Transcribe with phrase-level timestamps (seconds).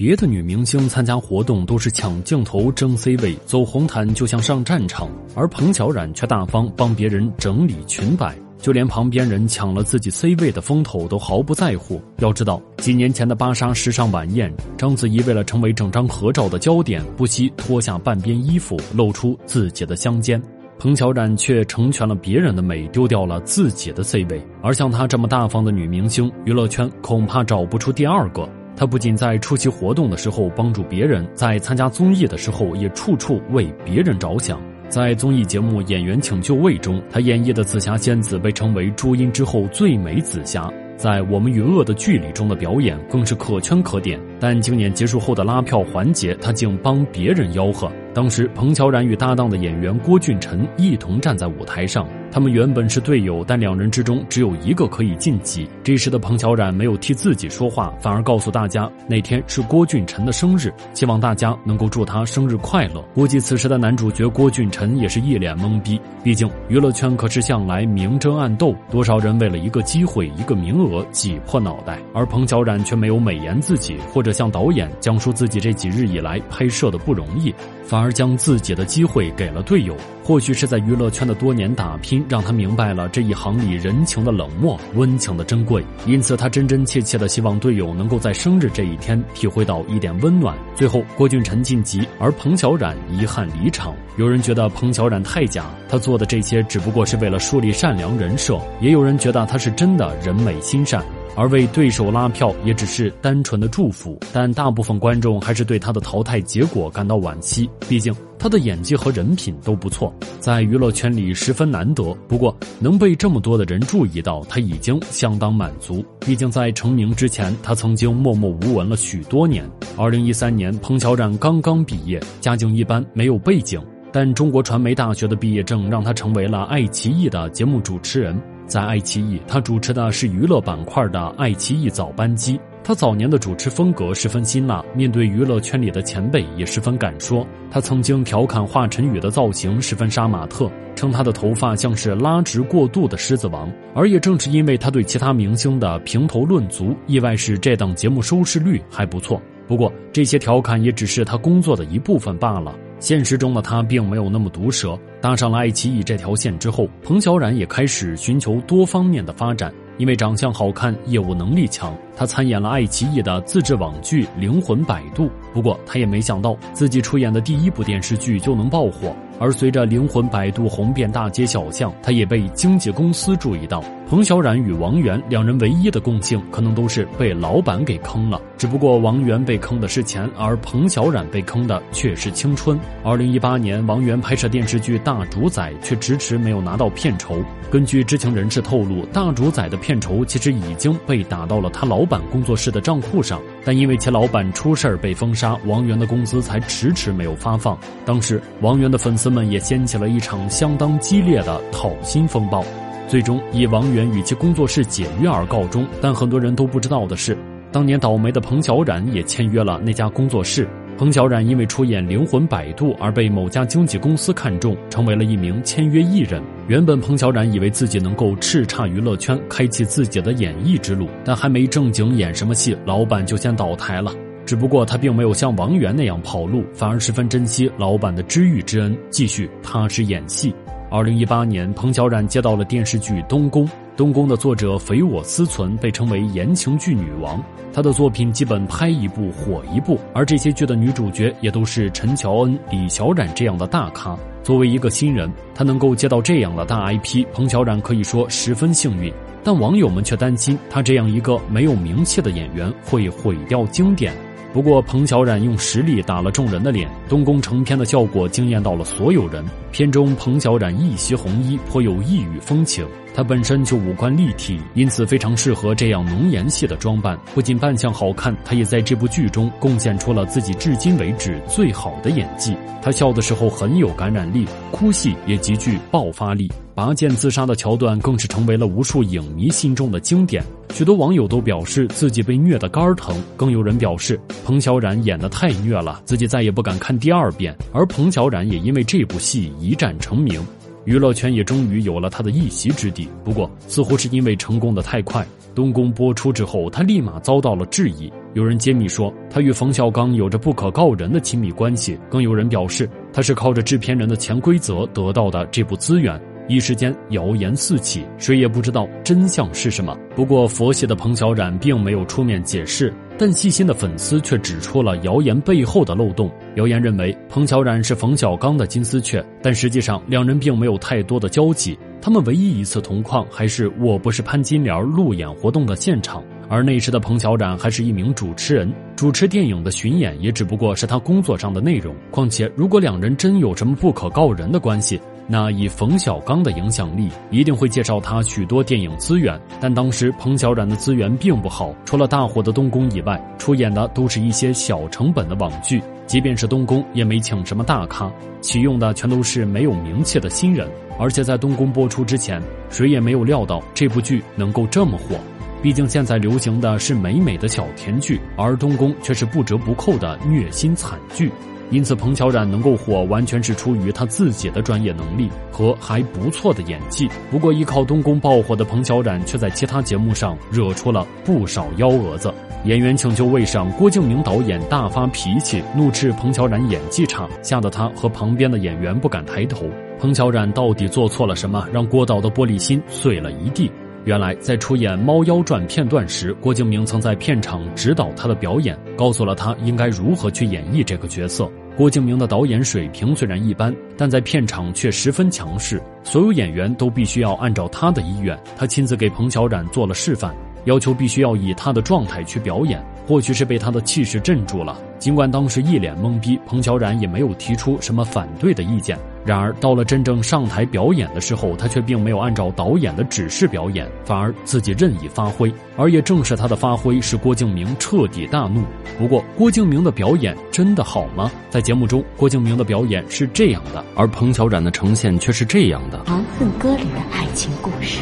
[0.00, 12.00] 别的女明星参加活动都是抢镜头、争 C 位、走红毯，就像上战场，而彭小冉却大方帮别人整理裙摆，就连旁边人抢了自己 C 位的风头都毫不在乎。
[12.20, 20.42] 要知道，几年前的芭莎时尚晚宴，章子怡为了成为整张合照的焦点，不惜脱下半边衣服，露出自己的香肩。
[20.78, 24.40] 彭小冉却成全了别人的美，丢掉了自己的 C 位。
[24.62, 28.48] 而像她这么大方的女明星，娱乐圈恐怕找不出第二个。
[28.80, 34.58] 他不仅在出席活动的时候帮助别人，在参加综艺的时候也处处为别人着想。
[34.88, 40.66] 在综艺节目《演员请就位》中，他演绎的紫霞仙子被称为朱茵之后最美紫霞。
[40.96, 44.18] 在《我们与恶的距离》中的表演更是可圈可点。
[44.40, 47.92] 但今年结束后的拉票环节，他竟帮别人吆喝。
[48.14, 52.08] 当时，彭乔冉与搭档的演员郭俊辰一同站在舞台上。
[52.32, 55.68] 他们原本是队友，但两人之中只有一个可以晋级。
[55.82, 63.02] 这时的彭小冉没有替自己说话，反而告诉大家那天是郭俊辰的生日，希望大家能够祝他生日快乐。
[63.14, 77.52] 估计此时的男主角郭俊辰也是一脸懵逼，毕竟娱乐圈可是向来明争暗斗，多少人为了一个机会、一个名额挤破脑袋，而彭小冉却没有美言自己，或者向导演讲述自己这几日以来拍摄的不容易。
[77.84, 85.84] 反而将自己的机会给了队友，或许是在娱乐圈的多年打拼，让他明白了这一行里人情的冷漠、温情的珍贵。
[86.06, 90.56] 因此，他真真切切的希望队友能够在生日这一天体会到一点温暖。
[90.74, 93.94] 最后，郭俊辰晋级，而彭小冉遗憾离场。
[94.16, 101.04] 有人觉得彭小冉太假，他做的这些只不过是为了树立善良人设；也有人觉得他是真的人美心善。
[101.36, 107.68] 而为对手拉票也只是单纯的祝福，但大部分观众还是对他的淘汰结果感到惋惜。
[107.88, 112.14] 毕竟他的演技和人品都不错，在娱乐圈里十分难得。
[112.28, 116.04] 不过能被这么多的人注意到，他已经相当满足。
[116.20, 119.64] 毕竟在成名之前，他曾经默默无闻了许多年。
[119.96, 123.80] 二零一三年，彭乔冉刚刚毕业，家境一般，没有背景，
[124.12, 128.38] 但中国传媒大学的毕业证让他成为了爱奇艺的节目主持人。
[128.70, 132.58] 在爱奇艺，他主持的是娱乐板块的爱奇艺早班机。
[132.84, 137.44] 他早年的主持风格十分辛辣，面对娱乐圈里的前辈也十分敢说。
[137.68, 143.68] 他曾经调侃华晨宇的造型十分杀马特，称他的头发像是拉直过度的狮子王。
[143.92, 149.42] 而也正是因为他对其他明星的评头论足，意外使这档节目收视率还不错。
[149.66, 152.72] 不过这些调侃也只是他工作的一部分罢了。
[153.00, 154.96] 现实中的他并没有那么毒舌。
[155.20, 159.72] 搭上了爱奇艺这条线之后，彭小苒也开始寻求多方面的发展。
[159.98, 165.24] 因为长相好看，业务能力强，他参演了爱奇艺的自制网剧《灵魂摆渡》。
[165.54, 169.16] 不过，他也没想到自己出演的第一部电视剧就能爆火。
[169.38, 173.82] 而随着《灵魂摆渡》红遍大街小巷，他也被经纪公司注意到。
[174.06, 178.38] 彭小冉与王源两人唯一的共性，可能都是被老板给坑了。
[178.58, 182.78] 只不过王源被坑的是钱，而彭小冉被坑的却是青春。
[183.02, 187.36] 二零一八年，王源拍摄电视剧《大主宰》，却迟迟没有拿到片酬。
[187.70, 197.78] 根据知情人士透露，《大主宰》的片酬其实已经被打到了他老板工作室的账户上，但因为其老板出事儿被封杀，王源的工资才迟迟没有发放。
[198.04, 199.30] 当时，王源的粉丝。
[199.30, 202.64] 们也掀起了一场相当激烈的讨薪风暴，
[203.06, 205.86] 最终以王源与其工作室解约而告终。
[206.02, 207.38] 但很多人都不知道的是，
[207.70, 210.68] 当年倒霉的彭小苒也签约了那家工作室。
[211.00, 216.42] 彭小冉因为出演《灵魂摆渡》而被某家经纪公司看中，成为了一名签约艺人。
[216.68, 224.12] 原本彭小冉以为自己能够叱咤娱乐圈，开启自己的演艺之路，但还没正经演什么戏，老板就先倒台了。
[224.44, 230.54] 只不过他并没有像王源那样跑路，反而十分珍惜老板的知遇之恩，继续踏实演戏。
[230.90, 233.64] 二零一八年，彭小冉接到了电视剧《东宫》，
[233.96, 237.40] 《东宫》的作者匪我思存被称为言情剧女王，
[237.72, 244.18] 她的作品基本拍一部火一部，而这些剧的女主角也都是陈乔恩、李小冉这样的大咖。
[244.42, 249.12] 作为一个新人，她能够接到这样的大 IP，彭小冉可以说十分幸运。
[249.44, 254.12] 但网友们却担心，她这样一个没有名气的演员会毁掉经典。
[254.52, 259.44] 不过，彭小冉用实力打了众人的脸，东宫成片的效果惊艳到了所有人。
[259.70, 262.84] 片中彭小冉一袭红衣，颇有异域风情。
[263.14, 267.16] 她本身就五官立体，因此非常适合这样浓颜系的装扮。
[267.32, 272.56] 不仅扮相好看，她也在这部剧中贡献出了自己至今为止最好的演技。
[272.82, 276.50] 她笑的时候很有感染力，哭戏也极具爆发力。
[276.80, 280.42] 拔剑自杀的桥段更是成为了无数影迷心中的经典。
[280.72, 287.54] 许多网友都表示自己被虐得肝疼，更有人表示彭小冉演得太虐了，自己再也不敢看第二遍。
[287.70, 290.42] 而彭小冉也因为这部戏一战成名，
[290.86, 293.06] 娱乐圈也终于有了他的一席之地。
[293.22, 295.22] 不过，似乎是因为成功的太快，
[295.54, 298.10] 东宫播出之后，他立马遭到了质疑。
[298.32, 306.18] 有人揭秘说他与冯小刚有着不可告人的亲密关系，更有人表示他是靠着制片人的潜规则得到的这部资源。
[306.50, 309.96] 一时间谣言四起，谁也不知道真相是什么。
[310.16, 316.28] 不过佛系的彭小苒并没有出面解释，但细心的粉丝却指出了谣言背后的漏洞。
[316.56, 321.78] 谣言认为彭小苒是冯小刚的金丝雀，但实际上两人并没有太多的交集。
[322.02, 331.94] 他们唯一一次同框还是《我不是潘金莲》路演活动的现场，而那时的彭小苒还是一名主持人，主持电影的巡演也只不过是他工作上的内容。
[332.10, 335.00] 况且，如果两人真有什么不可告人的关系，
[335.32, 339.40] 那以冯小刚的影响力，一定会介绍他许多电影资源。
[339.60, 345.80] 但当时彭小苒的资源并不好，除了大火的东宫以外，出演的都是一些小成本的网剧。
[346.04, 348.10] 即便是东宫，也没请什么大咖，
[348.40, 350.68] 启用的全都是没有名气的新人。
[350.98, 355.14] 而且在东宫播出之前，谁也没有料到这部剧能够这么火。
[355.62, 361.30] 毕竟现在流行的是美美的小甜剧，而东宫却是不折不扣的虐心惨剧。
[361.70, 367.08] 因此，彭小苒能够火，完全是出于他自己的专业能力和还不错的演技。
[367.30, 372.32] 不过，依靠东宫爆火的彭小苒，却在其他节目上惹出了不少幺蛾子。
[372.64, 379.64] 演员请就位上，郭敬明导演大发脾气，怒斥彭小苒演技差，吓得他和旁边的演员不敢抬头。
[379.98, 383.70] 彭小苒到底做错了什么，让郭导的玻璃心碎了一地？
[384.06, 391.50] 原来，在出演《猫妖传》片段时，郭敬明曾在片场指导他的表演，告诉了他应该如何去演绎这个角色。
[391.76, 398.38] 郭敬明的导演水平虽然一般，但在片场却十分强势，所有演员都必须要按照他的意愿。
[398.56, 402.82] 他亲自给彭小苒做了示范，要求必须要以他的状态去表演。
[403.06, 408.96] 或许是被他的气势镇住了，尽管当时一脸懵逼，彭小苒也没有提出什么反对的意见。
[409.24, 415.52] 然而，到了真正上台表演的时候，他却并没有按照导演的指示表演，反而自己任意发挥。
[415.76, 418.62] 而也正是他的发挥，使郭敬明彻底大怒。
[418.98, 421.30] 不过，郭敬明的表演真的好吗？
[421.50, 425.98] 在节目中，郭敬明的表演是这样的，而彭小苒的呈现却是这样的。
[426.06, 428.00] 《长恨歌》里的爱情故事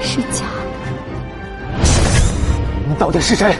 [0.00, 1.88] 是假的。
[2.88, 3.52] 你到底是谁？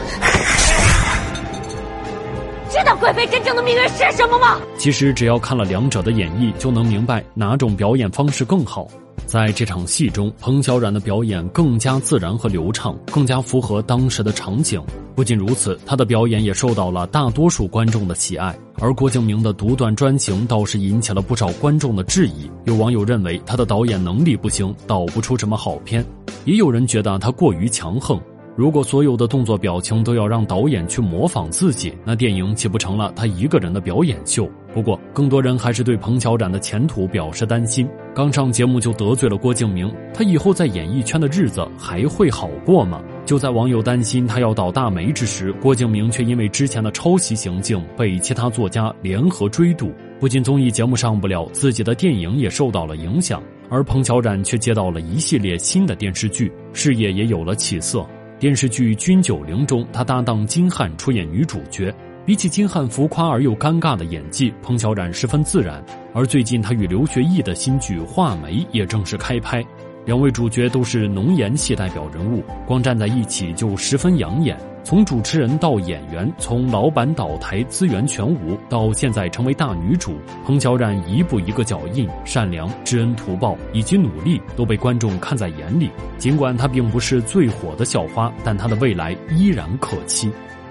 [2.69, 4.59] 知道贵妃真正的命运是什么吗？
[4.77, 8.87] 其实只要看了两者的演绎，就能明白哪种表演方式更好。
[9.25, 14.81] 在这场戏中，彭小苒的表演更加自然和流畅，更加符合当时的场景。
[15.15, 18.55] 不仅如此，他的表演也受到了大多数观众的喜爱。
[18.79, 22.49] 而郭敬明的独断专行倒是引起了不少观众的质疑。
[22.65, 26.01] 有网友认为他的导演能力不行，导不出什么好片；
[26.45, 28.19] 也有人觉得他过于强横。
[28.59, 34.51] 如果所有的动作表情都要让导演去模仿自己，那电影岂不成了他一个人的表演秀？
[34.73, 37.87] 不过，更多人还是对彭小苒的前途表示担心。
[38.13, 43.01] 刚上节目就得罪了郭敬明，他以后在演艺圈的日子还会好过吗？
[43.25, 49.89] 就在网友担心他要倒大霉之时，郭敬明却因为之前的抄袭行径被其他作家联合追堵，
[50.19, 53.41] 不仅综艺节目上不了，自己的电影也受到了影响。
[53.69, 58.05] 而彭小苒却接到了一系列新的电视剧，事业也有了起色。
[58.39, 61.93] 电视剧《军九龄》中，他搭档金瀚出演女主角。
[62.25, 65.83] 比起金瀚浮夸而又尴尬的演技，彭小苒十分自然。
[66.13, 69.61] 而最近他与刘学义的新剧《画眉》也正式开拍。
[70.05, 74.57] 两位主角都是浓颜系代表人物，光站在一起就十分养眼。
[74.83, 85.91] 从主持人到演员，从老板倒台资源全无，到现在成为大女主，彭小苒一步一个脚印，善良、知恩图报以及努力都被观众看在眼里。
[86.17, 90.31] 尽管她并不是最火的校花，但她的未来依然可期。